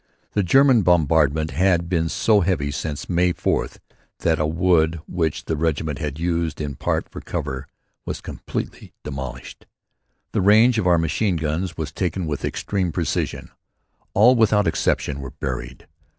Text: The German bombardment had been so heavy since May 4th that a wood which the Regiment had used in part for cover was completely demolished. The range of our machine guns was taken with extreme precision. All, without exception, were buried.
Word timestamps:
The 0.31 0.41
German 0.41 0.81
bombardment 0.81 1.51
had 1.51 1.87
been 1.87 2.09
so 2.09 2.39
heavy 2.41 2.71
since 2.71 3.07
May 3.07 3.33
4th 3.33 3.77
that 4.21 4.39
a 4.39 4.47
wood 4.47 4.99
which 5.05 5.45
the 5.45 5.55
Regiment 5.55 5.99
had 5.99 6.17
used 6.17 6.59
in 6.59 6.73
part 6.73 7.07
for 7.07 7.21
cover 7.21 7.67
was 8.03 8.19
completely 8.19 8.93
demolished. 9.03 9.67
The 10.31 10.41
range 10.41 10.79
of 10.79 10.87
our 10.87 10.97
machine 10.97 11.35
guns 11.35 11.77
was 11.77 11.91
taken 11.91 12.25
with 12.25 12.43
extreme 12.43 12.91
precision. 12.91 13.51
All, 14.15 14.33
without 14.35 14.65
exception, 14.65 15.19
were 15.19 15.29
buried. 15.29 15.85